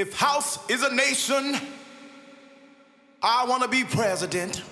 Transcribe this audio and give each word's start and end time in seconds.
If 0.00 0.14
house 0.14 0.58
is 0.70 0.82
a 0.82 0.94
nation, 0.94 1.60
I 3.22 3.44
want 3.44 3.62
to 3.64 3.68
be 3.68 3.84
president. 3.84 4.62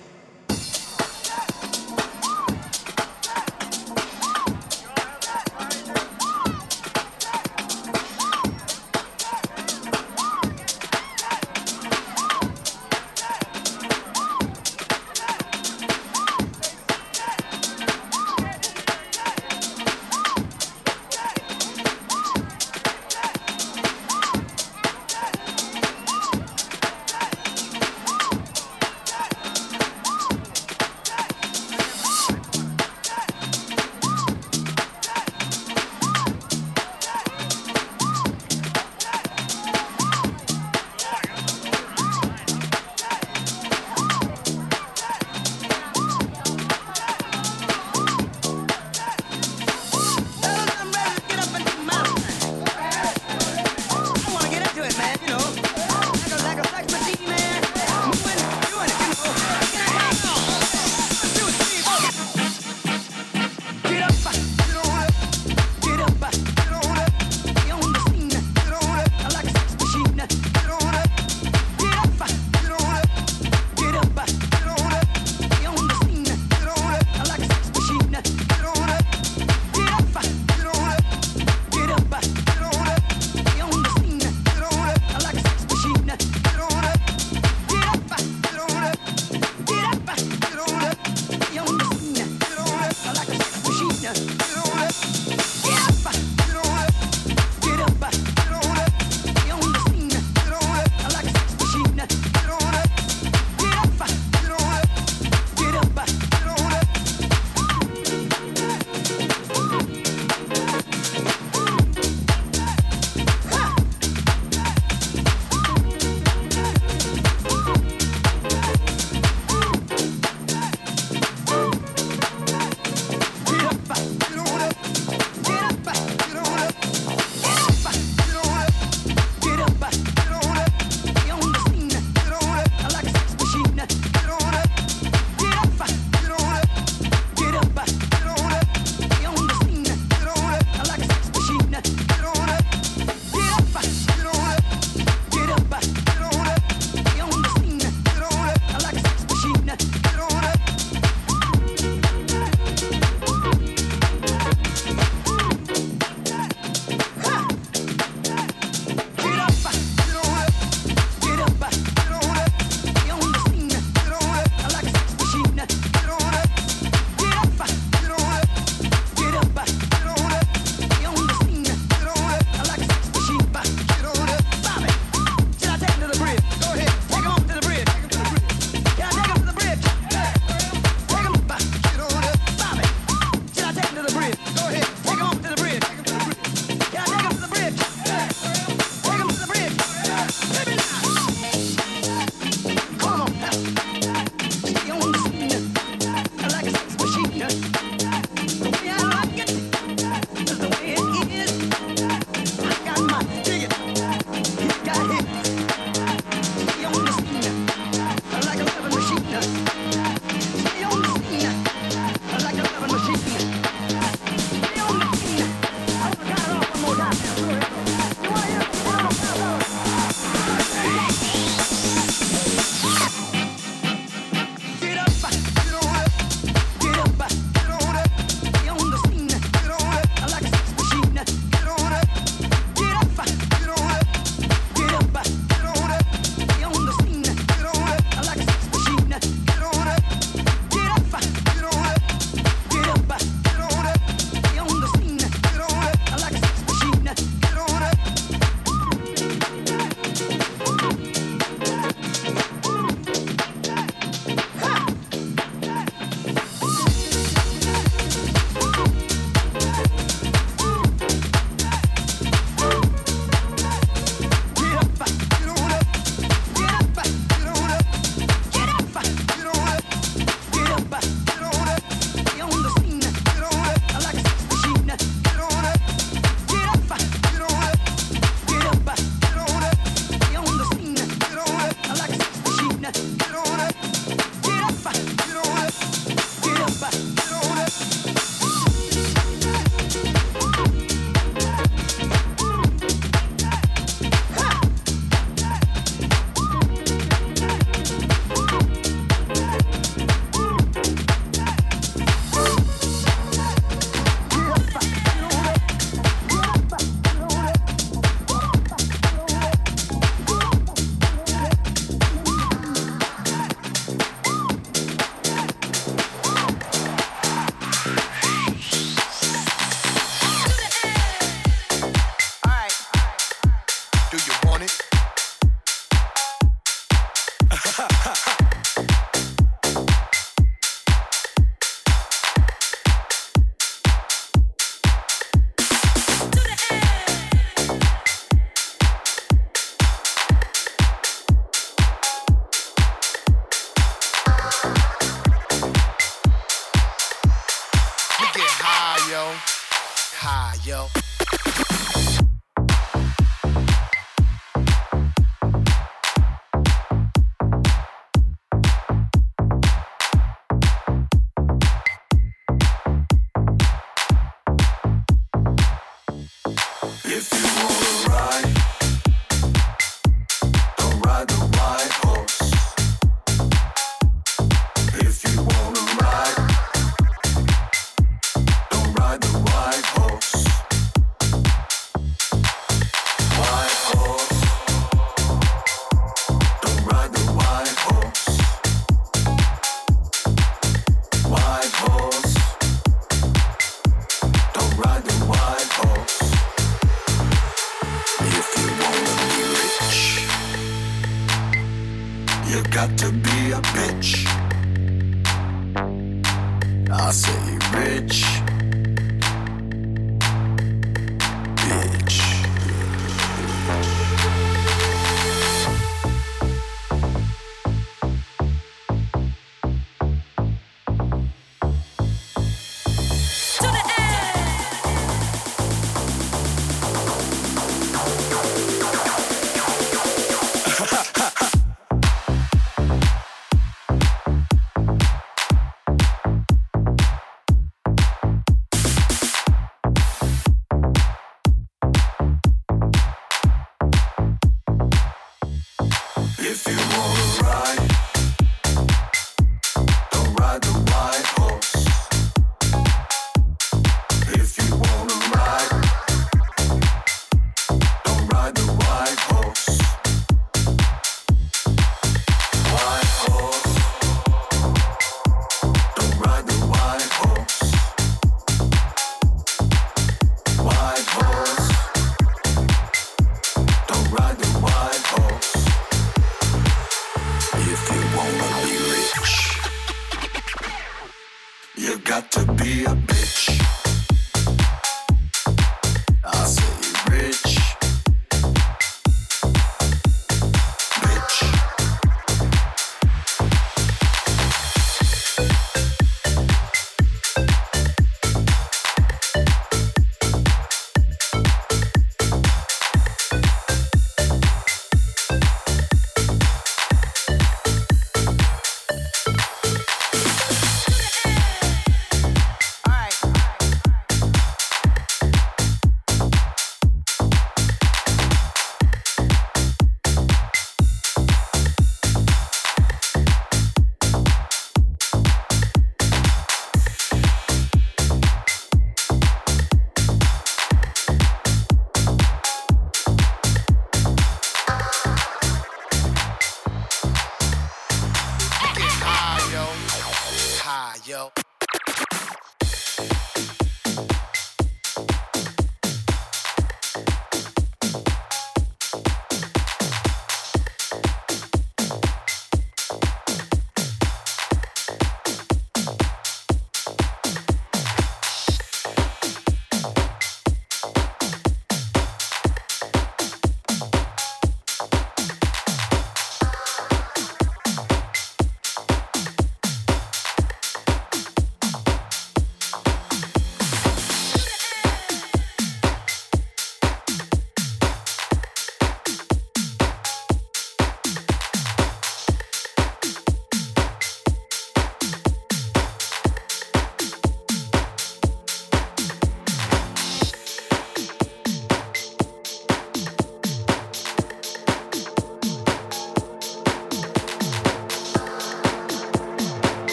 want 324.45 324.63
it. 324.63 324.98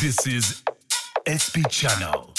This 0.00 0.26
is 0.26 0.62
SP 1.24 1.64
Channel. 1.70 2.35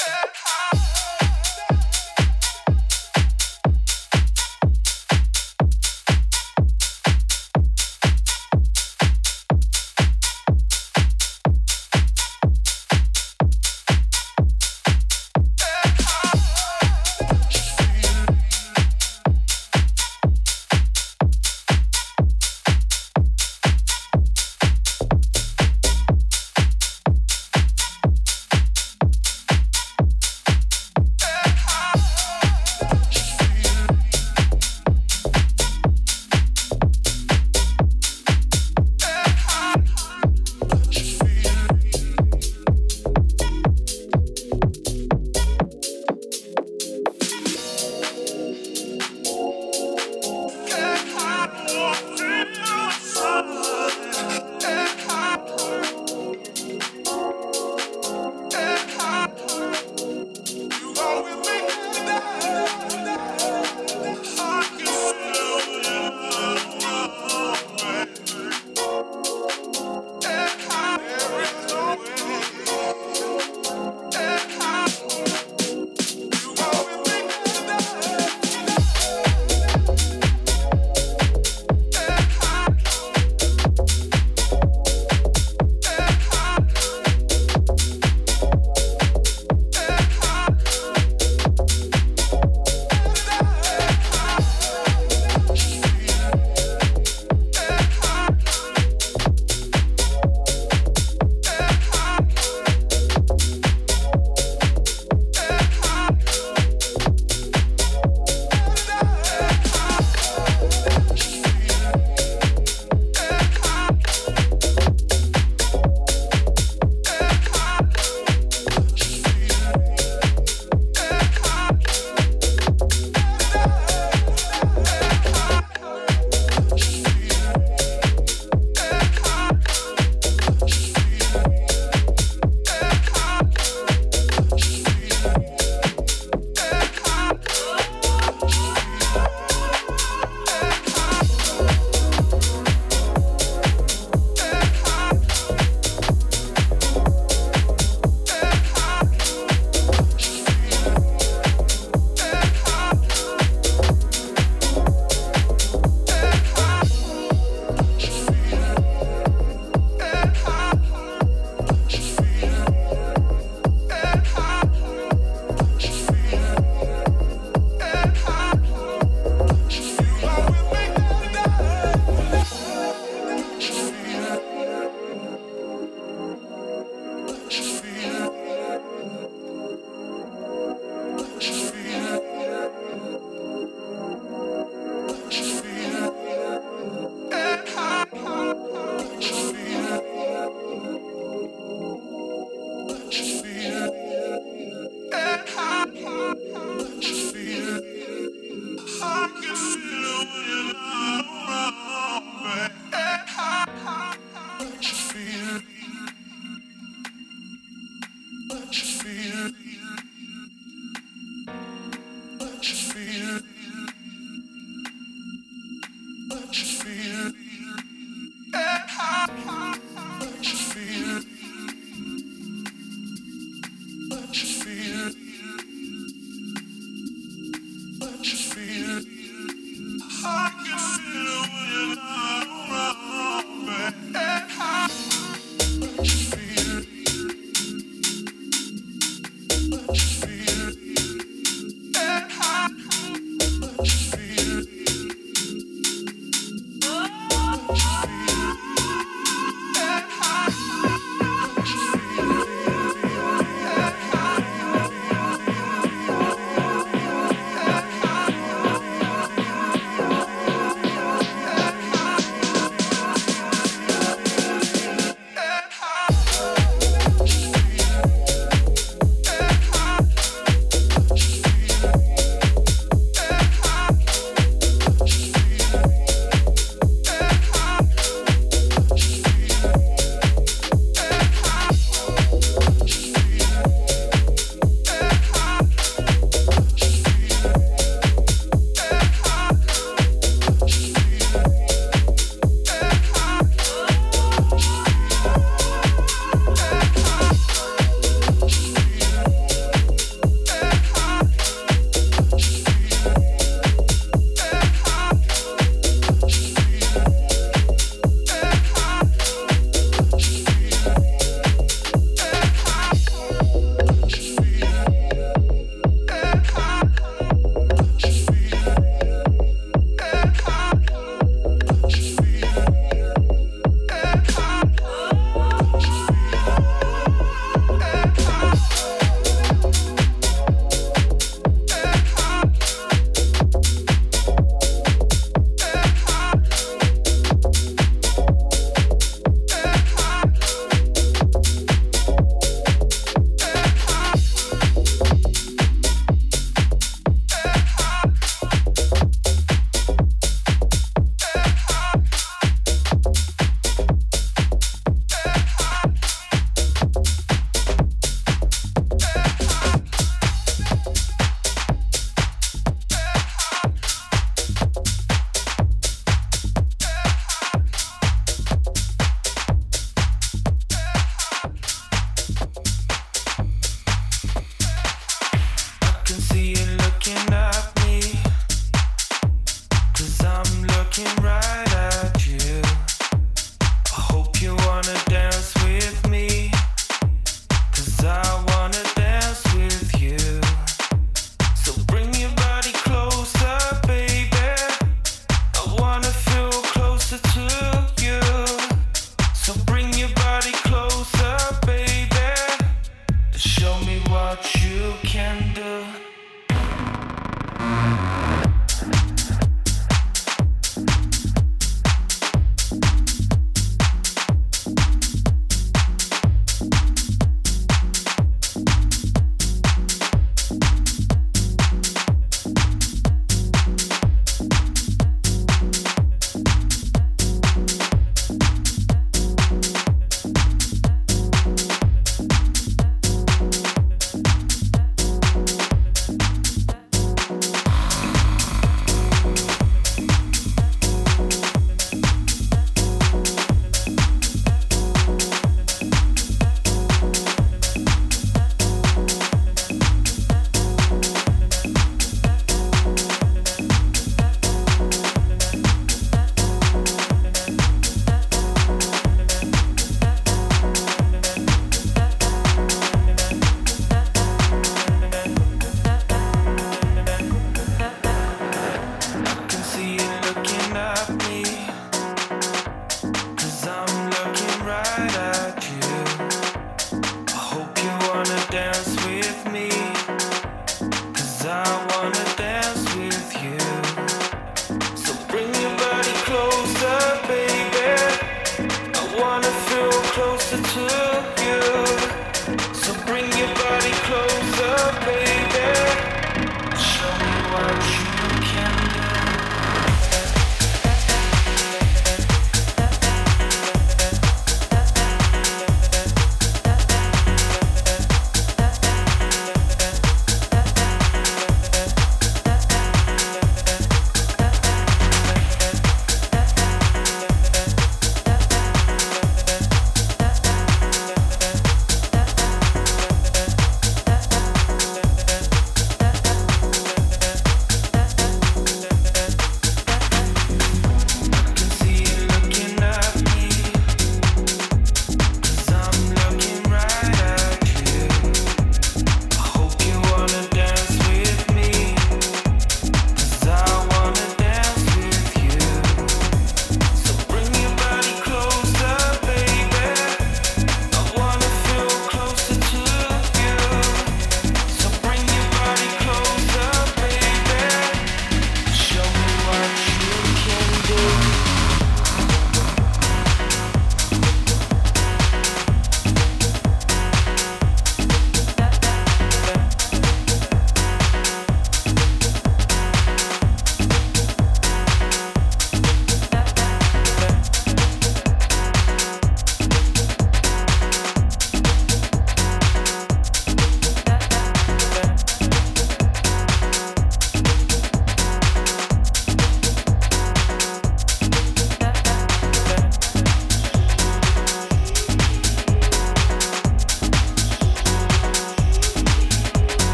you. 216.97 217.46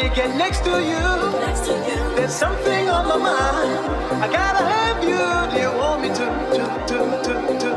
I 0.00 0.08
get 0.14 0.34
next 0.34 0.64
to 0.64 0.70
you, 0.70 2.16
there's 2.16 2.32
something 2.32 2.88
on 2.88 3.06
my 3.06 3.18
mind. 3.18 4.22
I 4.22 4.32
gotta 4.32 4.64
have 4.64 5.04
you. 5.04 5.54
Do 5.54 5.60
you 5.60 5.76
want 5.78 6.00
me 6.00 6.08
to, 6.08 6.26
to, 6.56 6.64
to, 6.88 7.22
to, 7.22 7.58
to? 7.60 7.69